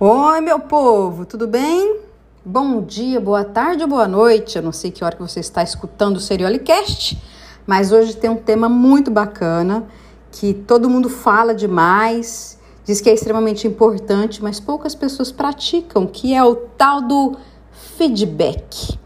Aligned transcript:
Oi, 0.00 0.40
meu 0.40 0.58
povo, 0.58 1.24
tudo 1.24 1.46
bem? 1.46 2.00
Bom 2.44 2.82
dia, 2.82 3.20
boa 3.20 3.44
tarde 3.44 3.86
boa 3.86 4.08
noite. 4.08 4.56
Eu 4.56 4.62
não 4.62 4.72
sei 4.72 4.90
que 4.90 5.04
hora 5.04 5.14
que 5.14 5.22
você 5.22 5.38
está 5.38 5.62
escutando 5.62 6.16
o 6.16 6.20
Seriolicast, 6.20 7.16
mas 7.64 7.92
hoje 7.92 8.16
tem 8.16 8.28
um 8.28 8.34
tema 8.36 8.68
muito 8.68 9.08
bacana 9.08 9.86
que 10.32 10.52
todo 10.52 10.90
mundo 10.90 11.08
fala 11.08 11.54
demais, 11.54 12.58
diz 12.84 13.00
que 13.00 13.08
é 13.08 13.14
extremamente 13.14 13.68
importante, 13.68 14.42
mas 14.42 14.58
poucas 14.58 14.96
pessoas 14.96 15.30
praticam, 15.30 16.08
que 16.08 16.34
é 16.34 16.42
o 16.42 16.56
tal 16.56 17.00
do 17.00 17.36
feedback, 17.96 18.98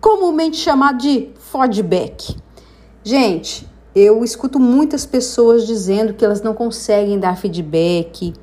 comumente 0.00 0.56
chamado 0.56 0.98
de 0.98 1.30
feedback. 1.38 2.36
Gente, 3.04 3.64
eu 3.94 4.24
escuto 4.24 4.58
muitas 4.58 5.06
pessoas 5.06 5.64
dizendo 5.68 6.14
que 6.14 6.24
elas 6.24 6.42
não 6.42 6.52
conseguem 6.52 7.16
dar 7.16 7.36
feedback, 7.36 8.34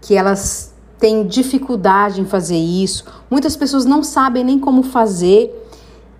que 0.00 0.16
elas 0.16 0.73
têm 1.04 1.26
dificuldade 1.26 2.22
em 2.22 2.24
fazer 2.24 2.56
isso. 2.56 3.04
Muitas 3.30 3.54
pessoas 3.54 3.84
não 3.84 4.02
sabem 4.02 4.42
nem 4.42 4.58
como 4.58 4.82
fazer. 4.82 5.54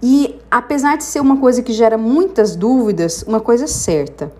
E 0.02 0.38
apesar 0.50 0.98
de 0.98 1.04
ser 1.04 1.20
uma 1.20 1.38
coisa 1.38 1.62
que 1.62 1.72
gera 1.72 1.96
muitas 1.96 2.54
dúvidas, 2.54 3.24
uma 3.26 3.40
coisa 3.40 3.64
é 3.64 3.66
certa. 3.66 4.30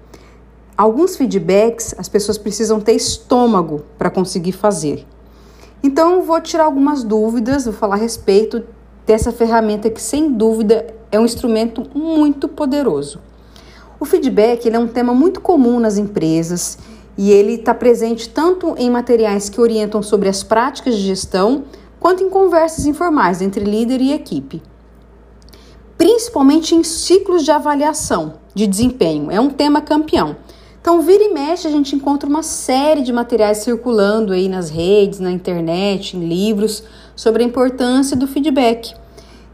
Alguns 0.77 1.17
feedbacks 1.17 1.95
as 1.97 2.11
pessoas 2.11 2.37
precisam 2.37 2.79
ter 2.79 2.93
estômago 2.93 3.85
para 3.97 4.11
conseguir 4.11 4.53
fazer. 4.53 5.07
Então, 5.83 6.21
vou 6.21 6.39
tirar 6.43 6.65
algumas 6.65 7.03
dúvidas, 7.03 7.65
vou 7.65 7.73
falar 7.73 7.95
a 7.95 7.99
respeito 7.99 8.63
dessa 9.07 9.33
ferramenta 9.33 9.89
que, 9.89 10.03
sem 10.03 10.31
dúvida, 10.31 10.93
é 11.11 11.19
um 11.19 11.25
instrumento 11.25 11.87
muito 11.99 12.49
poderoso. 12.49 13.19
O 13.99 14.05
feedback 14.05 14.69
é 14.69 14.79
um 14.79 14.89
tema 14.89 15.15
muito 15.15 15.41
comum 15.41 15.81
nas 15.81 15.97
empresas 15.97 16.77
e 17.17 17.31
ele 17.31 17.55
está 17.55 17.73
presente 17.75 18.29
tanto 18.29 18.75
em 18.77 18.91
materiais 18.91 19.49
que 19.49 19.61
orientam 19.61 20.03
sobre 20.03 20.29
as 20.29 20.43
práticas 20.43 20.97
de 20.97 21.03
gestão, 21.03 21.65
quanto 22.01 22.23
em 22.23 22.29
conversas 22.29 22.87
informais 22.87 23.41
entre 23.41 23.65
líder 23.65 24.01
e 24.01 24.13
equipe. 24.13 24.63
Principalmente 25.97 26.75
em 26.75 26.83
ciclos 26.83 27.45
de 27.45 27.51
avaliação 27.51 28.35
de 28.55 28.67
desempenho, 28.67 29.31
é 29.31 29.41
um 29.41 29.51
tema 29.51 29.81
campeão. 29.81 30.37
Então, 30.81 31.01
vira 31.01 31.25
e 31.25 31.33
mexe, 31.33 31.67
a 31.67 31.71
gente 31.71 31.97
encontra 31.97 32.29
uma 32.29 32.43
série 32.43 33.01
de 33.01 33.11
materiais 33.11 33.59
circulando 33.59 34.35
aí 34.35 34.51
nas 34.51 34.69
redes, 34.69 35.19
na 35.19 35.31
internet, 35.31 36.15
em 36.15 36.29
livros, 36.29 36.85
sobre 37.17 37.43
a 37.43 37.47
importância 37.47 38.15
do 38.15 38.27
feedback. 38.27 38.93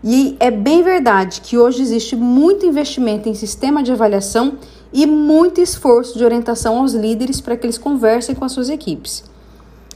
E 0.03 0.35
é 0.41 0.51
bem 0.51 0.83
verdade 0.83 1.41
que 1.43 1.59
hoje 1.59 1.83
existe 1.83 2.17
muito 2.17 2.65
investimento 2.67 3.29
em 3.29 3.35
sistema 3.35 3.83
de 3.83 3.93
avaliação 3.93 4.55
e 4.93 5.07
muito 5.07 5.61
esforço 5.61 6.19
de 6.19 6.25
orientação 6.25 6.79
aos 6.79 6.93
líderes 6.93 7.41
para 7.41 7.57
que 7.57 7.67
eles 7.67 7.79
conversem 7.79 8.35
com 8.35 8.45
as 8.45 8.53
suas 8.53 8.69
equipes. 8.69 9.25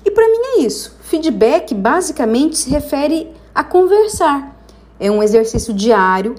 E 0.04 0.10
para 0.10 0.28
mim 0.28 0.38
é 0.38 0.58
isso. 0.62 0.96
Feedback 1.00 1.74
basicamente 1.74 2.56
se 2.58 2.70
refere 2.70 3.28
a 3.54 3.64
conversar. 3.64 4.54
É 5.00 5.10
um 5.10 5.22
exercício 5.22 5.72
diário 5.72 6.34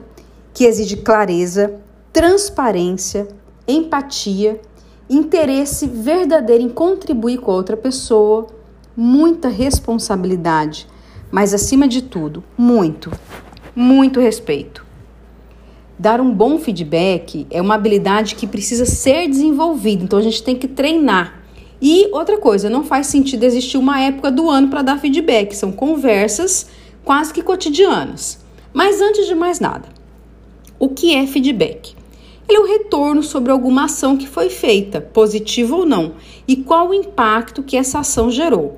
que 0.53 0.65
exige 0.65 0.97
clareza, 0.97 1.79
transparência, 2.13 3.27
empatia, 3.67 4.61
interesse 5.09 5.87
verdadeiro 5.87 6.63
em 6.63 6.69
contribuir 6.69 7.39
com 7.39 7.51
a 7.51 7.55
outra 7.55 7.75
pessoa, 7.75 8.47
muita 8.95 9.49
responsabilidade, 9.49 10.87
mas 11.29 11.53
acima 11.53 11.87
de 11.87 12.01
tudo, 12.01 12.43
muito, 12.57 13.11
muito 13.75 14.19
respeito. 14.19 14.84
Dar 15.97 16.19
um 16.19 16.33
bom 16.33 16.59
feedback 16.59 17.47
é 17.49 17.61
uma 17.61 17.75
habilidade 17.75 18.35
que 18.35 18.45
precisa 18.45 18.85
ser 18.85 19.29
desenvolvida, 19.29 20.03
então 20.03 20.19
a 20.19 20.21
gente 20.21 20.43
tem 20.43 20.55
que 20.55 20.67
treinar. 20.67 21.41
E 21.81 22.09
outra 22.11 22.37
coisa, 22.37 22.69
não 22.69 22.83
faz 22.83 23.07
sentido 23.07 23.43
existir 23.43 23.77
uma 23.77 24.01
época 24.01 24.29
do 24.29 24.49
ano 24.49 24.67
para 24.69 24.81
dar 24.81 24.99
feedback, 24.99 25.55
são 25.55 25.71
conversas 25.71 26.67
quase 27.03 27.33
que 27.33 27.41
cotidianas. 27.41 28.43
Mas 28.73 28.99
antes 28.99 29.25
de 29.25 29.35
mais 29.35 29.59
nada, 29.59 29.87
o 30.77 30.89
que 30.89 31.15
é 31.15 31.25
feedback? 31.25 31.95
Ele 32.47 32.57
é 32.57 32.61
um 32.61 32.67
retorno 32.67 33.23
sobre 33.23 33.51
alguma 33.51 33.85
ação 33.85 34.17
que 34.17 34.27
foi 34.27 34.49
feita, 34.49 34.99
positiva 34.99 35.75
ou 35.75 35.85
não, 35.85 36.13
e 36.47 36.57
qual 36.57 36.89
o 36.89 36.93
impacto 36.93 37.63
que 37.63 37.77
essa 37.77 37.99
ação 37.99 38.29
gerou. 38.29 38.75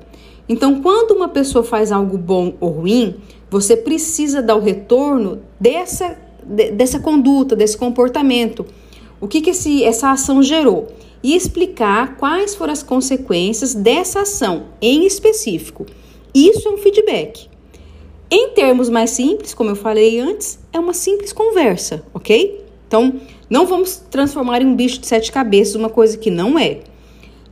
Então, 0.48 0.80
quando 0.80 1.10
uma 1.10 1.28
pessoa 1.28 1.62
faz 1.62 1.92
algo 1.92 2.16
bom 2.16 2.54
ou 2.60 2.70
ruim, 2.70 3.16
você 3.50 3.76
precisa 3.76 4.40
dar 4.40 4.56
o 4.56 4.60
retorno 4.60 5.40
dessa, 5.60 6.16
dessa 6.44 6.98
conduta, 6.98 7.54
desse 7.54 7.76
comportamento. 7.76 8.64
O 9.20 9.26
que, 9.26 9.40
que 9.40 9.50
esse, 9.50 9.82
essa 9.82 10.10
ação 10.10 10.42
gerou? 10.42 10.88
E 11.22 11.34
explicar 11.34 12.16
quais 12.16 12.54
foram 12.54 12.72
as 12.72 12.82
consequências 12.82 13.74
dessa 13.74 14.20
ação 14.20 14.66
em 14.80 15.04
específico. 15.04 15.84
Isso 16.34 16.68
é 16.68 16.70
um 16.70 16.78
feedback. 16.78 17.48
Em 18.30 18.50
termos 18.50 18.88
mais 18.88 19.10
simples, 19.10 19.54
como 19.54 19.70
eu 19.70 19.76
falei 19.76 20.20
antes, 20.20 20.58
é 20.72 20.78
uma 20.78 20.92
simples 20.92 21.32
conversa, 21.32 22.04
ok? 22.12 22.64
Então, 22.86 23.14
não 23.48 23.66
vamos 23.66 23.96
transformar 24.10 24.62
em 24.62 24.66
um 24.66 24.76
bicho 24.76 25.00
de 25.00 25.06
sete 25.06 25.32
cabeças 25.32 25.74
uma 25.74 25.88
coisa 25.88 26.16
que 26.16 26.30
não 26.30 26.58
é. 26.58 26.80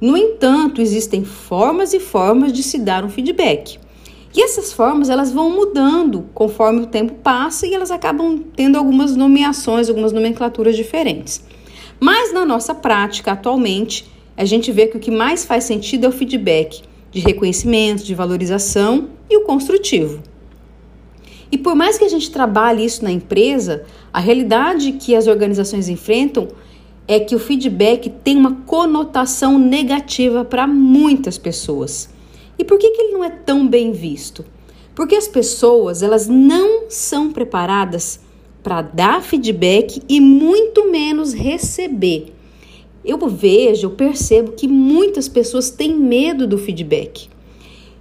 No 0.01 0.17
entanto, 0.17 0.83
existem 0.83 1.25
formas 1.25 1.95
e 1.95 2.01
formas 2.01 2.53
de 2.53 2.63
se 2.63 2.79
dar 2.79 3.05
um 3.05 3.09
feedback. 3.09 3.79
E 4.37 4.43
essas 4.43 4.71
formas 4.71 5.09
elas 5.09 5.33
vão 5.33 5.49
mudando 5.51 6.27
conforme 6.35 6.83
o 6.83 6.87
tempo 6.87 7.15
passa 7.15 7.67
e 7.67 7.73
elas 7.73 7.91
acabam 7.91 8.39
tendo 8.55 8.77
algumas 8.77 9.17
nomeações, 9.17 9.89
algumas 9.89 10.13
nomenclaturas 10.13 10.77
diferentes. 10.77 11.43
Mas 11.99 12.35
na 12.35 12.45
nossa 12.45 12.75
prática 12.75 13.33
atualmente, 13.33 14.07
a 14.37 14.45
gente 14.45 14.71
vê 14.71 14.89
que 14.89 14.99
o 14.99 15.01
que 15.01 15.11
mais 15.11 15.47
faz 15.47 15.65
sentido 15.65 16.05
é 16.05 16.09
o 16.11 16.13
feedback 16.13 16.83
de 17.11 17.21
reconhecimento, 17.21 18.05
de 18.05 18.15
valorização 18.15 19.09
e 19.31 19.39
o 19.39 19.45
construtivo. 19.45 20.23
E 21.51 21.57
por 21.57 21.75
mais 21.75 21.97
que 21.97 22.05
a 22.05 22.09
gente 22.09 22.31
trabalhe 22.31 22.85
isso 22.85 23.03
na 23.03 23.11
empresa, 23.11 23.85
a 24.13 24.21
realidade 24.21 24.93
que 24.93 25.17
as 25.17 25.27
organizações 25.27 25.89
enfrentam 25.89 26.49
é 27.09 27.19
que 27.19 27.35
o 27.35 27.39
feedback 27.39 28.11
tem 28.11 28.37
uma 28.37 28.53
conotação 28.67 29.59
negativa 29.59 30.45
para 30.45 30.67
muitas 30.67 31.39
pessoas. 31.39 32.15
E 32.59 32.65
por 32.65 32.79
que, 32.79 32.91
que 32.91 33.03
ele 33.03 33.13
não 33.13 33.25
é 33.25 33.31
tão 33.31 33.67
bem 33.67 33.93
visto? 33.93 34.45
Porque 34.95 35.15
as 35.15 35.29
pessoas 35.29 36.03
elas 36.03 36.27
não 36.27 36.85
são 36.89 37.31
preparadas 37.31 38.21
para 38.63 38.83
dar 38.83 39.23
feedback 39.23 40.03
e 40.09 40.21
muito 40.21 40.91
menos 40.91 41.33
receber. 41.33 42.33
Eu 43.05 43.19
vejo, 43.29 43.87
eu 43.87 43.91
percebo 43.91 44.53
que 44.53 44.67
muitas 44.67 45.29
pessoas 45.29 45.71
têm 45.71 45.95
medo 45.95 46.47
do 46.47 46.59
feedback. 46.59 47.29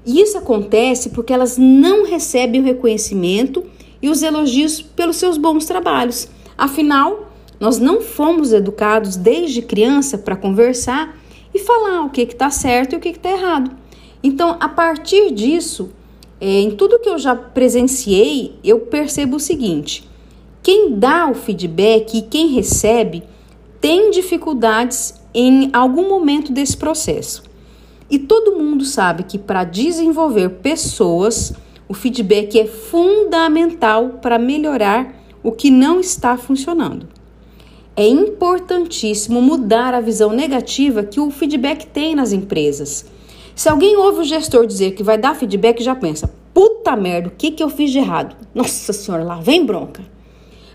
E 0.06 0.22
isso 0.22 0.38
acontece 0.38 1.10
porque 1.10 1.34
elas 1.34 1.58
não 1.58 2.06
recebem 2.06 2.62
o 2.62 2.64
reconhecimento 2.64 3.64
e 4.02 4.10
os 4.10 4.24
elogios 4.24 4.82
pelos 4.82 5.18
seus 5.18 5.38
bons 5.38 5.66
trabalhos. 5.66 6.28
Afinal, 6.58 7.32
nós 7.60 7.78
não 7.78 8.02
fomos 8.02 8.54
educados 8.54 9.16
desde 9.16 9.62
criança 9.62 10.18
para 10.18 10.36
conversar 10.36 11.18
e 11.54 11.60
falar 11.60 12.04
o 12.04 12.10
que 12.10 12.22
está 12.22 12.50
certo 12.50 12.94
e 12.94 12.96
o 12.98 13.00
que 13.00 13.10
está 13.10 13.32
errado. 13.32 13.72
Então, 14.26 14.58
a 14.60 14.68
partir 14.68 15.32
disso, 15.32 15.92
é, 16.42 16.48
em 16.48 16.72
tudo 16.72 16.98
que 16.98 17.08
eu 17.08 17.20
já 17.20 17.36
presenciei, 17.36 18.56
eu 18.64 18.80
percebo 18.80 19.36
o 19.36 19.40
seguinte: 19.40 20.10
quem 20.64 20.98
dá 20.98 21.30
o 21.30 21.36
feedback 21.36 22.18
e 22.18 22.24
quem 22.24 22.48
recebe 22.48 23.22
tem 23.80 24.10
dificuldades 24.10 25.14
em 25.32 25.70
algum 25.72 26.10
momento 26.10 26.52
desse 26.52 26.76
processo. 26.76 27.44
E 28.10 28.18
todo 28.18 28.58
mundo 28.58 28.84
sabe 28.84 29.22
que 29.26 29.38
para 29.38 29.64
desenvolver 29.64 30.50
pessoas, 30.50 31.54
o 31.88 31.94
feedback 31.94 32.60
é 32.60 32.66
fundamental 32.66 34.18
para 34.24 34.40
melhorar 34.40 35.24
o 35.44 35.52
que 35.52 35.70
não 35.70 36.00
está 36.00 36.36
funcionando. 36.36 37.08
É 37.96 38.08
importantíssimo 38.08 39.40
mudar 39.40 39.94
a 39.94 40.02
visão 40.02 40.32
negativa 40.32 41.04
que 41.04 41.20
o 41.20 41.30
feedback 41.30 41.86
tem 41.86 42.16
nas 42.16 42.34
empresas. 42.34 43.06
Se 43.56 43.70
alguém 43.70 43.96
ouve 43.96 44.20
o 44.20 44.26
gestor 44.26 44.68
dizer 44.68 44.92
que 44.92 45.02
vai 45.02 45.18
dar 45.18 45.34
feedback, 45.34 45.82
já 45.82 45.96
pensa: 45.96 46.30
puta 46.54 46.94
merda, 46.96 47.30
o 47.30 47.32
que, 47.32 47.52
que 47.52 47.64
eu 47.64 47.70
fiz 47.70 47.90
de 47.90 48.00
errado? 48.00 48.36
Nossa 48.54 48.92
senhora, 48.92 49.24
lá 49.24 49.40
vem 49.40 49.66
bronca. 49.66 50.04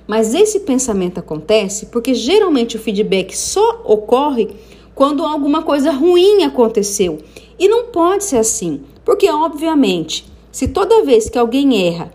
Mas 0.07 0.35
esse 0.35 0.61
pensamento 0.61 1.21
acontece 1.21 1.87
porque 1.87 2.15
geralmente 2.15 2.77
o 2.77 2.81
feedback 2.81 3.37
só 3.37 3.83
ocorre 3.85 4.49
quando 4.95 5.25
alguma 5.25 5.63
coisa 5.63 5.93
ruim 5.93 6.43
aconteceu. 6.43 7.19
E 7.59 7.69
não 7.69 7.85
pode 7.85 8.25
ser 8.25 8.39
assim, 8.39 8.81
porque 9.05 9.31
obviamente, 9.31 10.25
se 10.51 10.67
toda 10.67 11.05
vez 11.05 11.29
que 11.29 11.39
alguém 11.39 11.87
erra, 11.87 12.13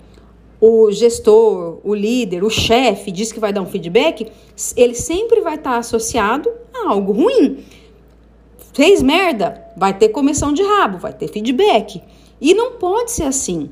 o 0.59 0.91
gestor, 0.91 1.79
o 1.83 1.93
líder, 1.93 2.43
o 2.43 2.49
chefe 2.49 3.11
diz 3.11 3.31
que 3.31 3.39
vai 3.39 3.53
dar 3.53 3.61
um 3.61 3.67
feedback, 3.67 4.31
ele 4.75 4.95
sempre 4.95 5.41
vai 5.41 5.55
estar 5.55 5.77
associado 5.77 6.49
a 6.73 6.89
algo 6.89 7.11
ruim. 7.11 7.63
Fez 8.75 9.01
merda, 9.01 9.65
vai 9.77 9.97
ter 9.97 10.09
comissão 10.09 10.51
de 10.51 10.61
rabo, 10.61 10.97
vai 10.97 11.13
ter 11.13 11.29
feedback. 11.29 12.01
E 12.41 12.53
não 12.53 12.73
pode 12.73 13.11
ser 13.11 13.23
assim. 13.23 13.69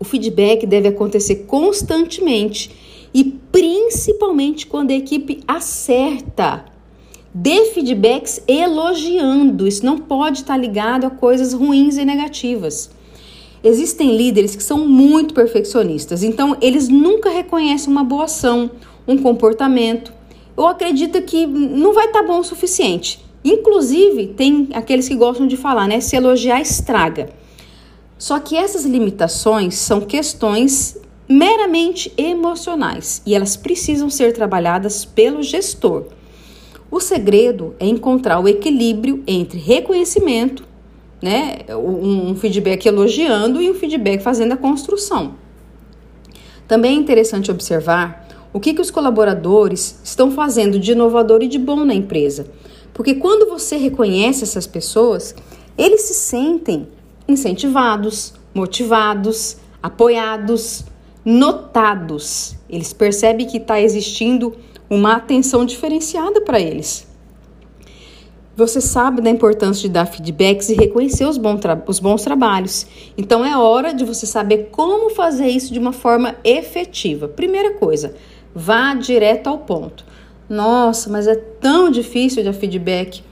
O 0.00 0.04
feedback 0.04 0.66
deve 0.66 0.88
acontecer 0.88 1.44
constantemente 1.46 2.70
e 3.12 3.24
principalmente 3.24 4.66
quando 4.66 4.90
a 4.90 4.94
equipe 4.94 5.40
acerta. 5.46 6.64
Dê 7.34 7.66
feedbacks 7.74 8.42
elogiando, 8.48 9.68
isso 9.68 9.84
não 9.84 9.98
pode 9.98 10.38
estar 10.38 10.56
ligado 10.56 11.04
a 11.04 11.10
coisas 11.10 11.52
ruins 11.52 11.98
e 11.98 12.04
negativas. 12.06 12.90
Existem 13.62 14.16
líderes 14.16 14.56
que 14.56 14.62
são 14.62 14.88
muito 14.88 15.34
perfeccionistas, 15.34 16.22
então 16.22 16.56
eles 16.62 16.88
nunca 16.88 17.28
reconhecem 17.28 17.92
uma 17.92 18.02
boa 18.02 18.24
ação, 18.24 18.70
um 19.06 19.18
comportamento, 19.18 20.10
ou 20.56 20.66
acreditam 20.66 21.20
que 21.20 21.46
não 21.46 21.92
vai 21.92 22.06
estar 22.06 22.22
bom 22.22 22.38
o 22.38 22.44
suficiente. 22.44 23.30
Inclusive, 23.44 24.28
tem 24.28 24.68
aqueles 24.72 25.08
que 25.08 25.14
gostam 25.14 25.46
de 25.46 25.56
falar, 25.56 25.88
né? 25.88 26.00
Se 26.00 26.16
elogiar 26.16 26.60
estraga. 26.60 27.30
Só 28.16 28.38
que 28.38 28.56
essas 28.56 28.84
limitações 28.84 29.74
são 29.74 30.00
questões 30.00 30.96
meramente 31.28 32.12
emocionais 32.16 33.22
e 33.26 33.34
elas 33.34 33.56
precisam 33.56 34.08
ser 34.08 34.32
trabalhadas 34.32 35.04
pelo 35.04 35.42
gestor. 35.42 36.04
O 36.90 37.00
segredo 37.00 37.74
é 37.80 37.86
encontrar 37.86 38.38
o 38.38 38.46
equilíbrio 38.46 39.22
entre 39.26 39.58
reconhecimento, 39.58 40.64
né, 41.22 41.60
um 41.70 42.34
feedback 42.34 42.84
elogiando 42.86 43.62
e 43.62 43.70
um 43.70 43.74
feedback 43.74 44.20
fazendo 44.20 44.52
a 44.52 44.56
construção. 44.56 45.34
Também 46.68 46.96
é 46.96 47.00
interessante 47.00 47.50
observar 47.50 48.28
o 48.52 48.60
que, 48.60 48.74
que 48.74 48.80
os 48.80 48.90
colaboradores 48.90 49.98
estão 50.04 50.30
fazendo 50.30 50.78
de 50.78 50.92
inovador 50.92 51.42
e 51.42 51.48
de 51.48 51.58
bom 51.58 51.84
na 51.84 51.94
empresa. 51.94 52.46
Porque 52.92 53.14
quando 53.14 53.48
você 53.48 53.76
reconhece 53.76 54.44
essas 54.44 54.66
pessoas, 54.66 55.34
eles 55.76 56.02
se 56.02 56.14
sentem 56.14 56.88
incentivados, 57.26 58.34
motivados, 58.54 59.56
apoiados, 59.82 60.84
notados. 61.24 62.56
Eles 62.68 62.92
percebem 62.92 63.46
que 63.46 63.56
está 63.56 63.80
existindo 63.80 64.54
uma 64.88 65.14
atenção 65.16 65.64
diferenciada 65.64 66.40
para 66.42 66.60
eles. 66.60 67.06
Você 68.54 68.82
sabe 68.82 69.22
da 69.22 69.30
importância 69.30 69.82
de 69.82 69.88
dar 69.88 70.04
feedbacks 70.04 70.68
e 70.68 70.74
reconhecer 70.74 71.24
os, 71.24 71.38
bons, 71.38 71.60
os 71.86 71.98
bons 71.98 72.22
trabalhos. 72.22 72.86
Então 73.16 73.42
é 73.42 73.56
hora 73.56 73.94
de 73.94 74.04
você 74.04 74.26
saber 74.26 74.68
como 74.70 75.08
fazer 75.08 75.48
isso 75.48 75.72
de 75.72 75.78
uma 75.78 75.92
forma 75.92 76.36
efetiva. 76.44 77.26
Primeira 77.26 77.72
coisa, 77.74 78.14
vá 78.54 78.92
direto 78.92 79.46
ao 79.46 79.58
ponto. 79.58 80.04
Nossa, 80.52 81.08
mas 81.08 81.26
é 81.26 81.34
tão 81.34 81.90
difícil 81.90 82.44
dar 82.44 82.52
feedback. 82.52 83.22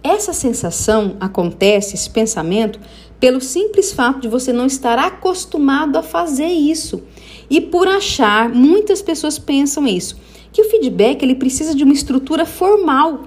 Essa 0.00 0.32
sensação 0.32 1.16
acontece, 1.18 1.96
esse 1.96 2.08
pensamento, 2.08 2.78
pelo 3.18 3.40
simples 3.40 3.92
fato 3.92 4.20
de 4.20 4.28
você 4.28 4.52
não 4.52 4.64
estar 4.64 4.96
acostumado 4.96 5.98
a 5.98 6.04
fazer 6.04 6.46
isso. 6.46 7.02
E 7.50 7.60
por 7.60 7.88
achar, 7.88 8.48
muitas 8.48 9.02
pessoas 9.02 9.40
pensam 9.40 9.88
isso, 9.88 10.16
que 10.52 10.62
o 10.62 10.70
feedback 10.70 11.20
ele 11.20 11.34
precisa 11.34 11.74
de 11.74 11.82
uma 11.82 11.92
estrutura 11.92 12.46
formal, 12.46 13.24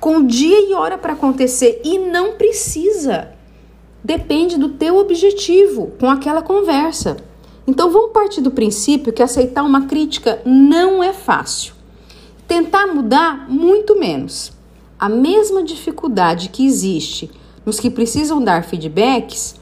com 0.00 0.24
dia 0.24 0.70
e 0.70 0.72
hora 0.72 0.96
para 0.96 1.12
acontecer 1.12 1.82
e 1.84 1.98
não 1.98 2.38
precisa. 2.38 3.32
Depende 4.02 4.56
do 4.56 4.70
teu 4.70 4.96
objetivo 4.96 5.92
com 6.00 6.08
aquela 6.08 6.40
conversa. 6.40 7.18
Então 7.66 7.90
vamos 7.90 8.12
partir 8.12 8.40
do 8.40 8.50
princípio 8.50 9.12
que 9.12 9.22
aceitar 9.22 9.62
uma 9.62 9.84
crítica 9.84 10.40
não 10.46 11.02
é 11.02 11.12
fácil. 11.12 11.83
Tentar 12.46 12.86
mudar 12.86 13.48
muito 13.48 13.98
menos. 13.98 14.52
A 14.98 15.08
mesma 15.08 15.62
dificuldade 15.62 16.48
que 16.48 16.66
existe 16.66 17.30
nos 17.64 17.80
que 17.80 17.90
precisam 17.90 18.42
dar 18.42 18.64
feedbacks 18.64 19.54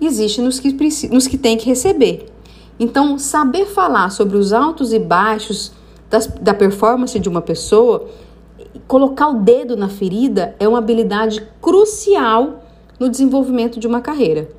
existe 0.00 0.40
nos 0.40 0.60
que, 0.60 0.72
nos 1.10 1.26
que 1.26 1.38
têm 1.38 1.56
que 1.56 1.66
receber. 1.66 2.26
Então, 2.78 3.18
saber 3.18 3.66
falar 3.66 4.10
sobre 4.10 4.36
os 4.36 4.52
altos 4.52 4.92
e 4.92 4.98
baixos 4.98 5.72
das, 6.10 6.26
da 6.26 6.52
performance 6.52 7.18
de 7.18 7.28
uma 7.28 7.40
pessoa, 7.40 8.08
colocar 8.86 9.28
o 9.28 9.40
dedo 9.40 9.76
na 9.76 9.88
ferida, 9.88 10.54
é 10.60 10.68
uma 10.68 10.78
habilidade 10.78 11.46
crucial 11.60 12.62
no 13.00 13.08
desenvolvimento 13.08 13.80
de 13.80 13.86
uma 13.86 14.00
carreira. 14.00 14.50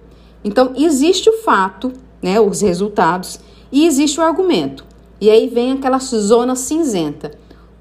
Então, 0.43 0.73
existe 0.75 1.29
o 1.29 1.33
fato, 1.43 1.93
né, 2.21 2.39
os 2.39 2.61
resultados, 2.61 3.39
e 3.71 3.85
existe 3.85 4.19
o 4.19 4.23
argumento. 4.23 4.83
E 5.21 5.29
aí 5.29 5.47
vem 5.47 5.73
aquela 5.73 5.99
zona 5.99 6.55
cinzenta. 6.55 7.31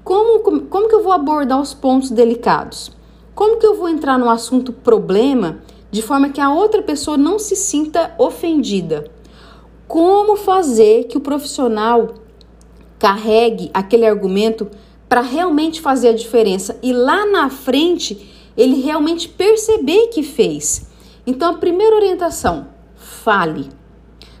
Como, 0.07 0.39
como, 0.39 0.61
como 0.61 0.87
que 0.87 0.95
eu 0.95 1.03
vou 1.03 1.11
abordar 1.11 1.59
os 1.59 1.73
pontos 1.73 2.09
delicados? 2.09 2.91
Como 3.35 3.57
que 3.57 3.65
eu 3.65 3.75
vou 3.75 3.89
entrar 3.89 4.17
no 4.17 4.29
assunto 4.29 4.71
problema 4.71 5.59
de 5.91 6.01
forma 6.01 6.29
que 6.29 6.39
a 6.39 6.49
outra 6.49 6.81
pessoa 6.81 7.17
não 7.17 7.37
se 7.37 7.55
sinta 7.55 8.15
ofendida? 8.17 9.11
como 9.87 10.35
fazer 10.35 11.05
que 11.05 11.17
o 11.17 11.21
profissional 11.21 12.15
carregue 12.99 13.71
aquele 13.73 14.05
argumento 14.05 14.69
para 15.07 15.21
realmente 15.21 15.79
fazer 15.79 16.09
a 16.09 16.13
diferença 16.13 16.77
e 16.83 16.91
lá 16.91 17.25
na 17.25 17.49
frente 17.49 18.33
ele 18.57 18.81
realmente 18.81 19.29
perceber 19.29 20.07
que 20.07 20.23
fez. 20.23 20.89
Então, 21.25 21.51
a 21.51 21.57
primeira 21.57 21.95
orientação: 21.95 22.67
fale. 22.95 23.69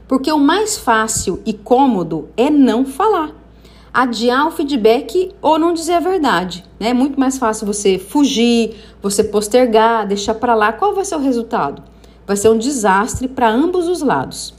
Porque 0.07 0.31
o 0.31 0.39
mais 0.39 0.77
fácil 0.77 1.41
e 1.45 1.53
cômodo 1.53 2.29
é 2.35 2.49
não 2.49 2.85
falar. 2.85 3.31
Adiar 3.99 4.47
o 4.47 4.51
feedback 4.51 5.31
ou 5.41 5.57
não 5.57 5.73
dizer 5.73 5.93
a 5.93 5.99
verdade. 5.99 6.63
Né? 6.79 6.89
É 6.89 6.93
muito 6.93 7.19
mais 7.19 7.39
fácil 7.39 7.65
você 7.65 7.97
fugir, 7.97 8.75
você 9.01 9.23
postergar, 9.23 10.05
deixar 10.05 10.35
para 10.35 10.53
lá. 10.53 10.71
Qual 10.71 10.93
vai 10.93 11.03
ser 11.03 11.15
o 11.15 11.19
resultado? 11.19 11.81
Vai 12.27 12.37
ser 12.37 12.49
um 12.49 12.59
desastre 12.59 13.27
para 13.27 13.49
ambos 13.49 13.87
os 13.87 14.03
lados. 14.03 14.53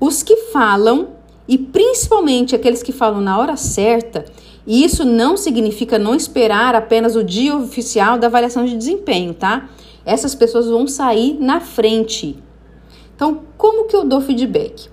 Os 0.00 0.22
que 0.22 0.34
falam, 0.50 1.08
e 1.46 1.58
principalmente 1.58 2.56
aqueles 2.56 2.82
que 2.82 2.90
falam 2.90 3.20
na 3.20 3.36
hora 3.36 3.54
certa, 3.54 4.24
e 4.66 4.82
isso 4.82 5.04
não 5.04 5.36
significa 5.36 5.98
não 5.98 6.14
esperar 6.14 6.74
apenas 6.74 7.14
o 7.16 7.22
dia 7.22 7.54
oficial 7.54 8.16
da 8.16 8.28
avaliação 8.28 8.64
de 8.64 8.74
desempenho, 8.78 9.34
tá? 9.34 9.68
Essas 10.06 10.34
pessoas 10.34 10.66
vão 10.66 10.86
sair 10.86 11.36
na 11.38 11.60
frente. 11.60 12.42
Então, 13.14 13.42
como 13.58 13.86
que 13.86 13.94
eu 13.94 14.06
dou 14.06 14.22
feedback? 14.22 14.88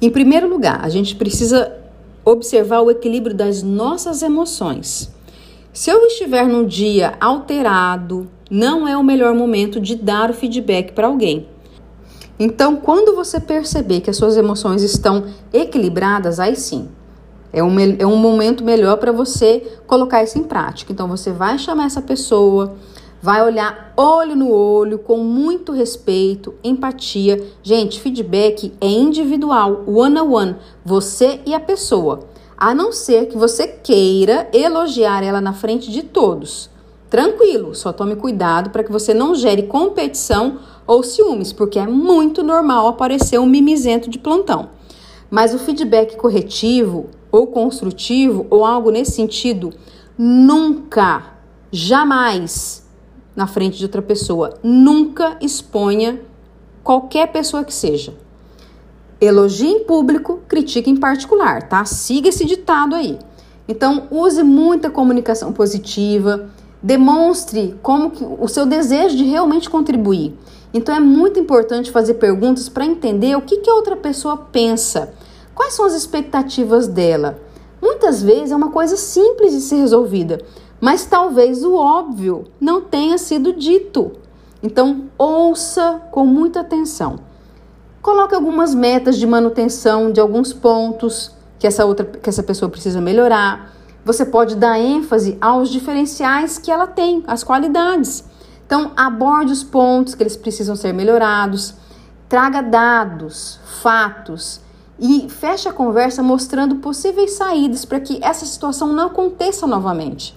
Em 0.00 0.08
primeiro 0.08 0.48
lugar, 0.48 0.84
a 0.84 0.88
gente 0.88 1.16
precisa 1.16 1.84
observar 2.26 2.80
o 2.80 2.90
equilíbrio 2.90 3.36
das 3.36 3.62
nossas 3.62 4.20
emoções. 4.20 5.14
Se 5.72 5.88
eu 5.88 6.04
estiver 6.06 6.48
num 6.48 6.66
dia 6.66 7.14
alterado, 7.20 8.28
não 8.50 8.88
é 8.88 8.96
o 8.96 9.04
melhor 9.04 9.32
momento 9.32 9.80
de 9.80 9.94
dar 9.94 10.30
o 10.30 10.34
feedback 10.34 10.92
para 10.92 11.06
alguém. 11.06 11.48
Então, 12.38 12.76
quando 12.76 13.14
você 13.14 13.38
perceber 13.38 14.00
que 14.00 14.10
as 14.10 14.16
suas 14.16 14.36
emoções 14.36 14.82
estão 14.82 15.26
equilibradas, 15.52 16.40
aí 16.40 16.56
sim, 16.56 16.88
é 17.52 17.62
um, 17.62 17.78
é 17.78 18.06
um 18.06 18.16
momento 18.16 18.64
melhor 18.64 18.96
para 18.98 19.12
você 19.12 19.78
colocar 19.86 20.22
isso 20.24 20.36
em 20.36 20.42
prática. 20.42 20.92
Então, 20.92 21.06
você 21.06 21.30
vai 21.30 21.58
chamar 21.58 21.86
essa 21.86 22.02
pessoa, 22.02 22.74
vai 23.26 23.44
olhar 23.44 23.92
olho 23.96 24.36
no 24.36 24.52
olho, 24.52 25.00
com 25.00 25.16
muito 25.16 25.72
respeito, 25.72 26.54
empatia. 26.62 27.44
Gente, 27.60 28.00
feedback 28.00 28.72
é 28.80 28.86
individual, 28.86 29.82
one 29.84 30.20
on 30.20 30.32
one, 30.32 30.56
você 30.84 31.40
e 31.44 31.52
a 31.52 31.58
pessoa. 31.58 32.20
A 32.56 32.72
não 32.72 32.92
ser 32.92 33.26
que 33.26 33.36
você 33.36 33.66
queira 33.66 34.48
elogiar 34.52 35.24
ela 35.24 35.40
na 35.40 35.52
frente 35.52 35.90
de 35.90 36.04
todos. 36.04 36.70
Tranquilo, 37.10 37.74
só 37.74 37.92
tome 37.92 38.14
cuidado 38.14 38.70
para 38.70 38.84
que 38.84 38.92
você 38.92 39.12
não 39.12 39.34
gere 39.34 39.64
competição 39.64 40.60
ou 40.86 41.02
ciúmes, 41.02 41.52
porque 41.52 41.80
é 41.80 41.86
muito 41.88 42.44
normal 42.44 42.86
aparecer 42.86 43.40
um 43.40 43.46
mimizento 43.46 44.08
de 44.08 44.20
plantão. 44.20 44.70
Mas 45.28 45.52
o 45.52 45.58
feedback 45.58 46.14
corretivo 46.14 47.06
ou 47.32 47.48
construtivo 47.48 48.46
ou 48.48 48.64
algo 48.64 48.92
nesse 48.92 49.10
sentido, 49.10 49.72
nunca, 50.16 51.24
jamais 51.72 52.85
na 53.36 53.46
frente 53.46 53.78
de 53.78 53.84
outra 53.84 54.02
pessoa, 54.02 54.54
nunca 54.62 55.36
exponha 55.40 56.20
qualquer 56.82 57.30
pessoa 57.30 57.62
que 57.62 57.74
seja. 57.74 58.14
Elogie 59.20 59.68
em 59.68 59.84
público, 59.84 60.40
critique 60.48 60.90
em 60.90 60.96
particular, 60.96 61.68
tá? 61.68 61.84
Siga 61.84 62.30
esse 62.30 62.44
ditado 62.44 62.94
aí. 62.94 63.18
Então, 63.68 64.08
use 64.10 64.42
muita 64.42 64.90
comunicação 64.90 65.52
positiva, 65.52 66.48
demonstre 66.82 67.74
como 67.82 68.10
que, 68.10 68.24
o 68.24 68.48
seu 68.48 68.64
desejo 68.64 69.16
de 69.16 69.24
realmente 69.24 69.68
contribuir. 69.68 70.34
Então 70.72 70.94
é 70.94 71.00
muito 71.00 71.40
importante 71.40 71.90
fazer 71.90 72.14
perguntas 72.14 72.68
para 72.68 72.84
entender 72.84 73.34
o 73.36 73.40
que, 73.40 73.58
que 73.58 73.70
a 73.70 73.74
outra 73.74 73.96
pessoa 73.96 74.36
pensa, 74.36 75.12
quais 75.54 75.74
são 75.74 75.86
as 75.86 75.94
expectativas 75.94 76.86
dela. 76.86 77.40
Muitas 77.80 78.22
vezes 78.22 78.50
é 78.50 78.56
uma 78.56 78.70
coisa 78.70 78.96
simples 78.96 79.52
de 79.52 79.60
ser 79.62 79.76
resolvida, 79.76 80.40
mas 80.80 81.04
talvez 81.04 81.64
o 81.64 81.74
óbvio 81.74 82.44
não 82.60 82.80
tenha 82.80 83.18
sido 83.18 83.52
dito. 83.52 84.12
Então 84.62 85.04
ouça 85.16 86.02
com 86.10 86.24
muita 86.26 86.60
atenção. 86.60 87.18
Coloque 88.02 88.34
algumas 88.34 88.74
metas 88.74 89.16
de 89.16 89.26
manutenção 89.26 90.12
de 90.12 90.20
alguns 90.20 90.52
pontos 90.52 91.34
que 91.58 91.66
essa 91.66 91.84
outra 91.84 92.04
que 92.04 92.28
essa 92.28 92.42
pessoa 92.42 92.68
precisa 92.68 93.00
melhorar. 93.00 93.72
Você 94.04 94.24
pode 94.24 94.54
dar 94.54 94.78
ênfase 94.78 95.36
aos 95.40 95.68
diferenciais 95.68 96.58
que 96.58 96.70
ela 96.70 96.86
tem, 96.86 97.24
as 97.26 97.42
qualidades. 97.42 98.24
Então, 98.64 98.92
aborde 98.96 99.52
os 99.52 99.64
pontos 99.64 100.14
que 100.14 100.22
eles 100.22 100.36
precisam 100.36 100.76
ser 100.76 100.92
melhorados, 100.92 101.74
traga 102.28 102.60
dados, 102.60 103.60
fatos 103.82 104.60
e 104.98 105.28
feche 105.28 105.68
a 105.68 105.72
conversa 105.72 106.22
mostrando 106.22 106.76
possíveis 106.76 107.32
saídas 107.32 107.84
para 107.84 108.00
que 108.00 108.18
essa 108.22 108.44
situação 108.44 108.92
não 108.92 109.06
aconteça 109.06 109.66
novamente. 109.66 110.34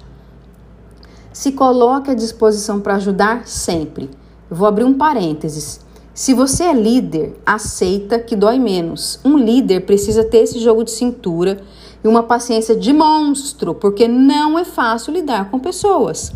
Se 1.40 1.54
coloque 1.54 2.12
à 2.12 2.14
disposição 2.14 2.82
para 2.82 2.96
ajudar 2.96 3.48
sempre. 3.48 4.10
Eu 4.52 4.58
vou 4.58 4.68
abrir 4.68 4.84
um 4.84 4.96
parênteses. 4.96 5.80
Se 6.14 6.34
você 6.34 6.66
é 6.66 6.74
líder, 6.74 7.34
aceita 7.46 8.20
que 8.20 8.36
dói 8.36 8.60
menos. 8.60 9.22
Um 9.24 9.38
líder 9.38 9.86
precisa 9.86 10.22
ter 10.22 10.40
esse 10.40 10.60
jogo 10.60 10.84
de 10.84 10.92
cintura 10.92 11.62
e 12.04 12.08
uma 12.10 12.24
paciência 12.24 12.76
de 12.76 12.92
monstro, 12.92 13.74
porque 13.74 14.06
não 14.06 14.60
é 14.60 14.66
fácil 14.66 15.14
lidar 15.14 15.50
com 15.50 15.58
pessoas. 15.60 16.34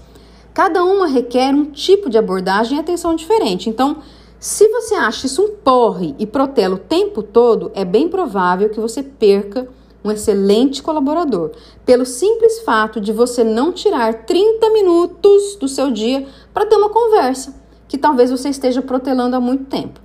Cada 0.53 0.85
uma 0.85 1.05
requer 1.05 1.53
um 1.53 1.65
tipo 1.65 2.09
de 2.09 2.17
abordagem 2.17 2.77
e 2.77 2.79
atenção 2.79 3.13
diferente. 3.13 3.69
Então, 3.69 3.97
se 4.39 4.69
você 4.69 4.95
acha 4.95 5.25
isso 5.25 5.41
um 5.41 5.49
porre 5.49 6.15
e 6.17 6.25
protela 6.25 6.75
o 6.75 6.79
tempo 6.79 7.21
todo, 7.21 7.73
é 7.75 7.83
bem 7.83 8.07
provável 8.07 8.69
que 8.69 8.79
você 8.79 9.03
perca 9.03 9.67
um 10.03 10.11
excelente 10.11 10.83
colaborador, 10.83 11.51
pelo 11.85 12.05
simples 12.05 12.59
fato 12.59 12.99
de 12.99 13.11
você 13.11 13.43
não 13.43 13.71
tirar 13.71 14.25
30 14.25 14.69
minutos 14.71 15.55
do 15.55 15.67
seu 15.67 15.91
dia 15.91 16.27
para 16.53 16.65
ter 16.65 16.75
uma 16.75 16.89
conversa, 16.89 17.55
que 17.87 17.97
talvez 17.97 18.29
você 18.29 18.49
esteja 18.49 18.81
protelando 18.81 19.35
há 19.35 19.39
muito 19.39 19.65
tempo. 19.65 19.99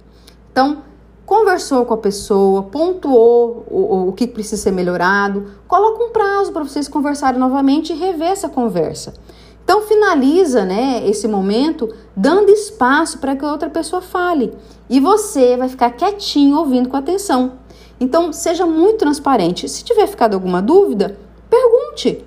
Então, 0.52 0.83
conversou 1.26 1.85
com 1.85 1.95
a 1.95 1.99
pessoa, 1.99 2.62
pontuou 2.62 3.67
o, 3.69 4.09
o 4.09 4.12
que 4.12 4.26
precisa 4.26 4.62
ser 4.62 4.71
melhorado, 4.71 5.52
coloca 5.67 6.02
um 6.02 6.11
prazo 6.11 6.52
para 6.52 6.62
vocês 6.62 6.88
conversarem 6.88 7.38
novamente 7.38 7.93
e 7.93 7.97
rever 7.97 8.31
essa 8.31 8.49
conversa. 8.49 9.12
Então 9.69 9.83
finaliza, 9.83 10.64
né, 10.64 11.07
esse 11.07 11.28
momento 11.28 11.95
dando 12.17 12.49
espaço 12.49 13.19
para 13.19 13.37
que 13.37 13.45
a 13.45 13.52
outra 13.52 13.69
pessoa 13.69 14.00
fale 14.00 14.55
e 14.88 14.99
você 14.99 15.59
vai 15.59 15.69
ficar 15.69 15.90
quietinho 15.90 16.57
ouvindo 16.57 16.88
com 16.88 16.97
atenção. 16.97 17.59
Então 18.00 18.33
seja 18.33 18.64
muito 18.64 18.99
transparente. 18.99 19.69
Se 19.69 19.83
tiver 19.83 20.07
ficado 20.07 20.35
alguma 20.35 20.62
dúvida, 20.62 21.19
pergunte. 21.50 22.25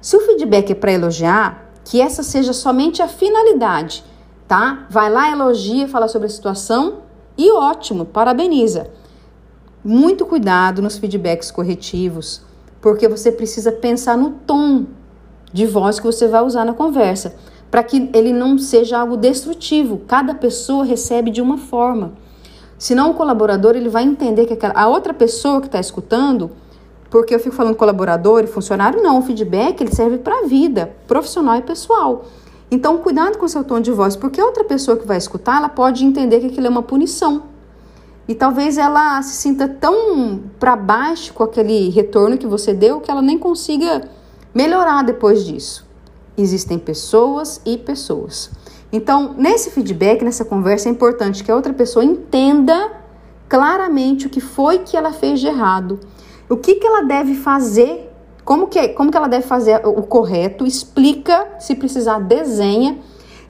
Se 0.00 0.16
o 0.16 0.20
feedback 0.20 0.70
é 0.70 0.74
para 0.74 0.92
elogiar, 0.92 1.70
que 1.84 2.00
essa 2.00 2.22
seja 2.22 2.52
somente 2.52 3.02
a 3.02 3.08
finalidade, 3.08 4.04
tá? 4.46 4.86
Vai 4.90 5.10
lá, 5.10 5.30
elogia, 5.30 5.88
fala 5.88 6.06
sobre 6.06 6.26
a 6.26 6.30
situação 6.30 6.98
e 7.36 7.50
ótimo, 7.50 8.04
parabeniza. 8.04 8.90
Muito 9.84 10.26
cuidado 10.26 10.82
nos 10.82 10.98
feedbacks 10.98 11.50
corretivos, 11.50 12.42
porque 12.80 13.08
você 13.08 13.32
precisa 13.32 13.72
pensar 13.72 14.18
no 14.18 14.30
tom 14.46 14.86
de 15.52 15.66
voz 15.66 15.98
que 15.98 16.06
você 16.06 16.28
vai 16.28 16.44
usar 16.44 16.64
na 16.64 16.74
conversa, 16.74 17.36
para 17.70 17.82
que 17.82 18.10
ele 18.12 18.32
não 18.32 18.58
seja 18.58 18.98
algo 18.98 19.16
destrutivo. 19.16 20.02
Cada 20.06 20.34
pessoa 20.34 20.84
recebe 20.84 21.30
de 21.30 21.40
uma 21.40 21.58
forma. 21.58 22.12
Senão 22.78 23.10
o 23.10 23.14
colaborador 23.14 23.74
ele 23.74 23.88
vai 23.88 24.04
entender 24.04 24.46
que 24.46 24.52
aquela, 24.52 24.74
a 24.74 24.88
outra 24.88 25.12
pessoa 25.12 25.60
que 25.60 25.66
está 25.66 25.80
escutando, 25.80 26.50
porque 27.10 27.34
eu 27.34 27.40
fico 27.40 27.56
falando 27.56 27.74
colaborador 27.74 28.44
e 28.44 28.46
funcionário, 28.46 29.02
não, 29.02 29.18
o 29.18 29.22
feedback 29.22 29.80
ele 29.80 29.92
serve 29.92 30.18
para 30.18 30.40
a 30.40 30.46
vida 30.46 30.94
profissional 31.06 31.56
e 31.56 31.62
pessoal. 31.62 32.26
Então, 32.70 32.98
cuidado 32.98 33.38
com 33.38 33.46
o 33.46 33.48
seu 33.48 33.64
tom 33.64 33.80
de 33.80 33.90
voz, 33.90 34.14
porque 34.14 34.40
a 34.40 34.44
outra 34.44 34.62
pessoa 34.62 34.96
que 34.96 35.06
vai 35.06 35.16
escutar, 35.16 35.56
ela 35.56 35.68
pode 35.68 36.04
entender 36.04 36.38
que 36.40 36.46
aquilo 36.46 36.66
é 36.66 36.70
uma 36.70 36.82
punição. 36.82 37.44
E 38.28 38.34
talvez 38.34 38.76
ela 38.76 39.22
se 39.22 39.36
sinta 39.36 39.66
tão 39.66 40.42
para 40.60 40.76
baixo 40.76 41.32
com 41.32 41.42
aquele 41.42 41.88
retorno 41.88 42.36
que 42.36 42.46
você 42.46 42.74
deu 42.74 43.00
que 43.00 43.10
ela 43.10 43.22
nem 43.22 43.38
consiga 43.38 44.06
melhorar 44.54 45.02
depois 45.02 45.44
disso. 45.46 45.86
Existem 46.36 46.78
pessoas 46.78 47.58
e 47.64 47.78
pessoas. 47.78 48.50
Então, 48.90 49.34
nesse 49.36 49.70
feedback, 49.70 50.24
nessa 50.24 50.44
conversa, 50.44 50.88
é 50.88 50.92
importante 50.92 51.44
que 51.44 51.50
a 51.50 51.54
outra 51.54 51.72
pessoa 51.72 52.04
entenda 52.04 52.92
claramente 53.48 54.26
o 54.26 54.30
que 54.30 54.40
foi 54.40 54.80
que 54.80 54.96
ela 54.96 55.12
fez 55.12 55.40
de 55.40 55.46
errado, 55.46 56.00
o 56.48 56.56
que, 56.56 56.76
que 56.76 56.86
ela 56.86 57.02
deve 57.02 57.34
fazer, 57.34 58.10
como 58.44 58.66
que, 58.66 58.88
como 58.88 59.10
que 59.10 59.16
ela 59.16 59.28
deve 59.28 59.46
fazer 59.46 59.86
o 59.86 60.02
correto, 60.02 60.66
explica, 60.66 61.46
se 61.58 61.74
precisar, 61.74 62.18
desenha, 62.20 62.98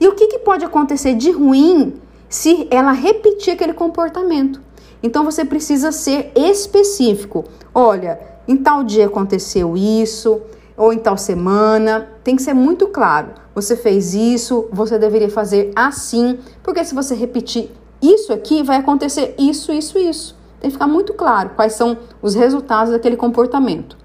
e 0.00 0.08
o 0.08 0.14
que, 0.14 0.26
que 0.26 0.38
pode 0.40 0.64
acontecer 0.64 1.14
de 1.14 1.30
ruim 1.30 1.94
se 2.28 2.66
ela 2.70 2.92
repetir 2.92 3.54
aquele 3.54 3.72
comportamento. 3.72 4.60
Então, 5.02 5.24
você 5.24 5.44
precisa 5.44 5.92
ser 5.92 6.32
específico. 6.34 7.44
Olha, 7.72 8.18
em 8.46 8.56
tal 8.56 8.82
dia 8.82 9.06
aconteceu 9.06 9.76
isso, 9.76 10.40
ou 10.76 10.92
em 10.92 10.98
tal 10.98 11.16
semana. 11.16 12.08
Tem 12.24 12.36
que 12.36 12.42
ser 12.42 12.54
muito 12.54 12.88
claro. 12.88 13.30
Você 13.58 13.74
fez 13.74 14.14
isso, 14.14 14.68
você 14.70 14.96
deveria 15.00 15.28
fazer 15.28 15.72
assim, 15.74 16.38
porque 16.62 16.84
se 16.84 16.94
você 16.94 17.12
repetir 17.12 17.68
isso 18.00 18.32
aqui, 18.32 18.62
vai 18.62 18.76
acontecer 18.76 19.34
isso, 19.36 19.72
isso, 19.72 19.98
isso. 19.98 20.36
Tem 20.60 20.70
que 20.70 20.74
ficar 20.74 20.86
muito 20.86 21.12
claro 21.12 21.50
quais 21.56 21.72
são 21.72 21.98
os 22.22 22.36
resultados 22.36 22.92
daquele 22.92 23.16
comportamento 23.16 23.98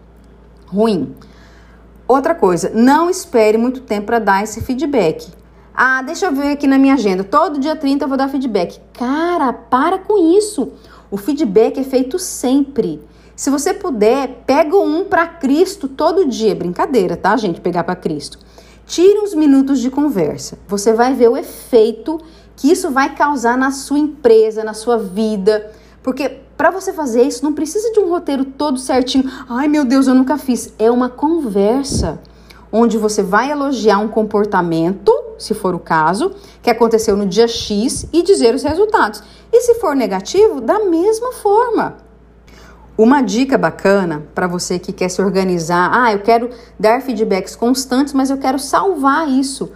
ruim. 0.65 1.13
Outra 2.07 2.33
coisa, 2.33 2.71
não 2.73 3.11
espere 3.11 3.55
muito 3.55 3.81
tempo 3.81 4.07
para 4.07 4.17
dar 4.17 4.43
esse 4.43 4.59
feedback. 4.59 5.31
Ah, 5.71 6.01
deixa 6.01 6.25
eu 6.25 6.33
ver 6.33 6.53
aqui 6.53 6.65
na 6.65 6.79
minha 6.79 6.95
agenda. 6.95 7.23
Todo 7.23 7.59
dia 7.59 7.75
30 7.75 8.05
eu 8.05 8.09
vou 8.09 8.17
dar 8.17 8.29
feedback. 8.29 8.79
Cara, 8.93 9.53
para 9.53 9.99
com 9.99 10.35
isso. 10.35 10.73
O 11.11 11.17
feedback 11.17 11.79
é 11.79 11.83
feito 11.83 12.17
sempre. 12.17 13.03
Se 13.35 13.51
você 13.51 13.71
puder, 13.71 14.43
pega 14.47 14.75
um 14.77 15.05
para 15.05 15.27
Cristo 15.27 15.87
todo 15.87 16.27
dia. 16.27 16.55
Brincadeira, 16.55 17.15
tá, 17.15 17.37
gente? 17.37 17.61
Pegar 17.61 17.83
para 17.83 17.95
Cristo. 17.95 18.39
Tire 18.85 19.19
uns 19.19 19.33
minutos 19.33 19.79
de 19.79 19.89
conversa. 19.89 20.57
Você 20.67 20.93
vai 20.93 21.13
ver 21.13 21.29
o 21.29 21.37
efeito 21.37 22.19
que 22.55 22.71
isso 22.71 22.91
vai 22.91 23.15
causar 23.15 23.57
na 23.57 23.71
sua 23.71 23.97
empresa, 23.97 24.63
na 24.63 24.73
sua 24.73 24.97
vida. 24.97 25.71
Porque 26.01 26.29
para 26.57 26.69
você 26.69 26.93
fazer 26.93 27.23
isso, 27.23 27.43
não 27.43 27.53
precisa 27.53 27.91
de 27.91 27.99
um 27.99 28.09
roteiro 28.09 28.45
todo 28.45 28.77
certinho. 28.77 29.29
Ai, 29.49 29.67
meu 29.67 29.83
Deus, 29.83 30.07
eu 30.07 30.15
nunca 30.15 30.37
fiz. 30.37 30.73
É 30.77 30.91
uma 30.91 31.09
conversa 31.09 32.19
onde 32.71 32.97
você 32.97 33.21
vai 33.21 33.51
elogiar 33.51 33.99
um 33.99 34.07
comportamento, 34.07 35.13
se 35.37 35.53
for 35.53 35.75
o 35.75 35.79
caso, 35.79 36.31
que 36.61 36.69
aconteceu 36.69 37.15
no 37.15 37.25
dia 37.25 37.47
X 37.47 38.07
e 38.11 38.23
dizer 38.23 38.55
os 38.55 38.63
resultados. 38.63 39.23
E 39.51 39.61
se 39.61 39.75
for 39.75 39.95
negativo, 39.95 40.59
da 40.59 40.79
mesma 40.79 41.31
forma. 41.33 41.97
Uma 42.95 43.21
dica 43.21 43.57
bacana 43.57 44.23
para 44.35 44.45
você 44.45 44.77
que 44.77 44.93
quer 44.93 45.09
se 45.09 45.19
organizar, 45.19 45.89
ah, 45.91 46.13
eu 46.13 46.19
quero 46.19 46.51
dar 46.79 47.01
feedbacks 47.01 47.55
constantes, 47.55 48.13
mas 48.13 48.29
eu 48.29 48.37
quero 48.37 48.59
salvar 48.59 49.27
isso. 49.27 49.71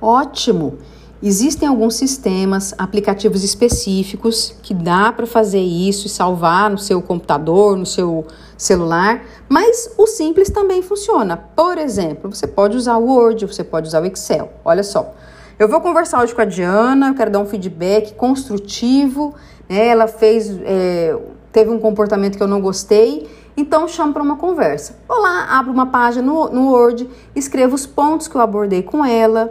Ótimo! 0.00 0.78
Existem 1.22 1.68
alguns 1.68 1.94
sistemas, 1.94 2.74
aplicativos 2.76 3.44
específicos 3.44 4.54
que 4.62 4.74
dá 4.74 5.12
para 5.12 5.26
fazer 5.26 5.60
isso 5.60 6.08
e 6.08 6.10
salvar 6.10 6.68
no 6.68 6.76
seu 6.76 7.00
computador, 7.00 7.76
no 7.76 7.86
seu 7.86 8.26
celular, 8.58 9.22
mas 9.48 9.94
o 9.96 10.06
simples 10.06 10.50
também 10.50 10.82
funciona. 10.82 11.36
Por 11.36 11.78
exemplo, 11.78 12.34
você 12.34 12.46
pode 12.48 12.76
usar 12.76 12.96
o 12.96 13.06
Word, 13.06 13.46
você 13.46 13.62
pode 13.62 13.86
usar 13.86 14.02
o 14.02 14.06
Excel. 14.06 14.52
Olha 14.64 14.82
só, 14.82 15.14
eu 15.58 15.68
vou 15.68 15.80
conversar 15.80 16.22
hoje 16.22 16.34
com 16.34 16.42
a 16.42 16.44
Diana, 16.44 17.08
eu 17.08 17.14
quero 17.14 17.30
dar 17.30 17.38
um 17.38 17.46
feedback 17.46 18.14
construtivo. 18.14 19.34
Né? 19.68 19.86
Ela 19.86 20.06
fez 20.06 20.50
é, 20.64 21.16
teve 21.56 21.70
um 21.70 21.78
comportamento 21.78 22.36
que 22.36 22.42
eu 22.42 22.46
não 22.46 22.60
gostei, 22.60 23.26
então 23.56 23.88
chamo 23.88 24.12
para 24.12 24.22
uma 24.22 24.36
conversa. 24.36 24.98
Olá, 25.08 25.46
abro 25.58 25.72
uma 25.72 25.86
página 25.86 26.22
no, 26.30 26.50
no 26.50 26.70
Word, 26.70 27.08
escrevo 27.34 27.74
os 27.74 27.86
pontos 27.86 28.28
que 28.28 28.36
eu 28.36 28.42
abordei 28.42 28.82
com 28.82 29.02
ela, 29.02 29.50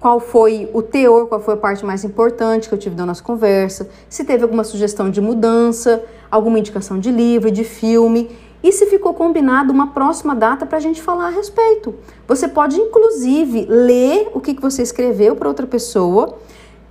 qual 0.00 0.18
foi 0.18 0.68
o 0.74 0.82
teor, 0.82 1.28
qual 1.28 1.40
foi 1.40 1.54
a 1.54 1.56
parte 1.56 1.86
mais 1.86 2.02
importante 2.02 2.68
que 2.68 2.74
eu 2.74 2.78
tive 2.78 2.96
da 2.96 3.06
nossa 3.06 3.22
conversa, 3.22 3.88
se 4.08 4.24
teve 4.24 4.42
alguma 4.42 4.64
sugestão 4.64 5.08
de 5.08 5.20
mudança, 5.20 6.02
alguma 6.28 6.58
indicação 6.58 6.98
de 6.98 7.12
livro, 7.12 7.48
de 7.48 7.62
filme 7.62 8.28
e 8.60 8.72
se 8.72 8.86
ficou 8.86 9.14
combinado 9.14 9.72
uma 9.72 9.92
próxima 9.92 10.34
data 10.34 10.66
para 10.66 10.78
a 10.78 10.80
gente 10.80 11.00
falar 11.00 11.28
a 11.28 11.30
respeito. 11.30 11.94
Você 12.26 12.48
pode, 12.48 12.76
inclusive, 12.76 13.66
ler 13.66 14.30
o 14.34 14.40
que, 14.40 14.52
que 14.52 14.60
você 14.60 14.82
escreveu 14.82 15.36
para 15.36 15.46
outra 15.46 15.64
pessoa 15.64 16.38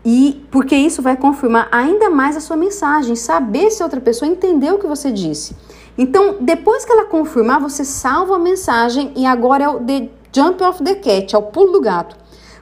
e 0.06 0.46
porque 0.52 0.76
isso 0.76 1.02
vai 1.02 1.18
confirmar 1.18 1.68
ainda 1.72 2.12
mais 2.12 2.38
a 2.38 2.40
sua 2.40 2.56
mensagem, 2.56 3.16
saber 3.16 3.72
se 3.72 3.82
outra 3.82 4.00
pessoa 4.00 4.30
entendeu 4.30 4.76
o 4.76 4.80
que 4.80 4.86
você 4.86 5.12
disse. 5.12 5.56
Então, 5.98 6.38
depois 6.40 6.86
que 6.86 6.92
ela 6.92 7.06
confirmar, 7.06 7.60
você 7.60 7.84
salva 7.84 8.36
a 8.36 8.40
mensagem 8.40 9.12
e 9.16 9.26
agora 9.26 9.64
é 9.64 9.68
o 9.68 9.80
the 9.80 10.10
jump 10.32 10.64
of 10.64 10.84
the 10.84 10.94
cat, 10.94 11.34
é 11.34 11.38
o 11.38 11.42
pulo 11.42 11.72
do 11.72 11.82
gato. 11.82 12.16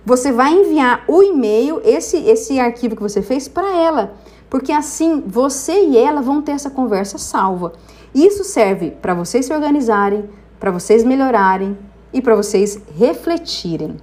Você 0.06 0.32
vai 0.32 0.54
enviar 0.54 1.04
o 1.08 1.22
e-mail, 1.22 1.82
esse 1.84 2.18
esse 2.18 2.60
arquivo 2.60 2.96
que 2.96 3.02
você 3.02 3.22
fez 3.22 3.48
para 3.50 3.76
ela, 3.76 4.14
porque 4.50 4.72
assim 4.72 5.22
você 5.26 5.86
e 5.86 5.98
ela 5.98 6.22
vão 6.22 6.42
ter 6.42 6.54
essa 6.54 6.70
conversa 6.70 7.18
salva. 7.18 7.74
Isso 8.16 8.44
serve 8.44 8.92
para 8.92 9.14
vocês 9.14 9.48
se 9.48 9.54
organizarem, 9.54 10.30
para 10.60 10.72
vocês 10.72 11.04
melhorarem 11.04 11.78
e 12.14 12.22
para 12.22 12.36
vocês 12.36 12.80
refletirem. 12.96 13.98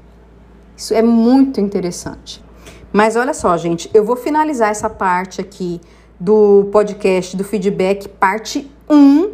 Isso 0.76 0.92
é 0.92 1.02
muito 1.02 1.60
interessante. 1.60 2.49
Mas 2.92 3.16
olha 3.16 3.32
só, 3.32 3.56
gente, 3.56 3.88
eu 3.94 4.04
vou 4.04 4.16
finalizar 4.16 4.70
essa 4.70 4.90
parte 4.90 5.40
aqui 5.40 5.80
do 6.18 6.68
podcast 6.72 7.36
do 7.36 7.44
feedback, 7.44 8.08
parte 8.08 8.70
1, 8.88 9.30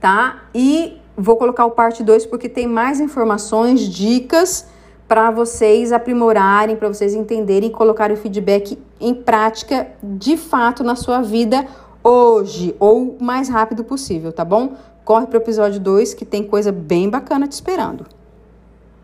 tá? 0.00 0.44
E 0.54 0.96
vou 1.16 1.36
colocar 1.36 1.66
o 1.66 1.72
parte 1.72 2.02
2 2.02 2.24
porque 2.26 2.48
tem 2.48 2.66
mais 2.66 3.00
informações, 3.00 3.80
dicas 3.80 4.66
para 5.08 5.30
vocês 5.32 5.92
aprimorarem, 5.92 6.76
para 6.76 6.86
vocês 6.86 7.14
entenderem 7.14 7.68
e 7.68 7.72
colocarem 7.72 8.16
o 8.16 8.20
feedback 8.20 8.78
em 9.00 9.12
prática 9.12 9.88
de 10.02 10.36
fato 10.36 10.84
na 10.84 10.94
sua 10.94 11.20
vida 11.20 11.66
hoje 12.02 12.76
ou 12.78 13.16
o 13.16 13.22
mais 13.22 13.48
rápido 13.48 13.82
possível, 13.82 14.32
tá 14.32 14.44
bom? 14.44 14.74
Corre 15.04 15.26
para 15.26 15.38
o 15.38 15.42
episódio 15.42 15.80
2 15.80 16.14
que 16.14 16.24
tem 16.24 16.44
coisa 16.44 16.70
bem 16.70 17.10
bacana 17.10 17.48
te 17.48 17.52
esperando. 17.52 18.19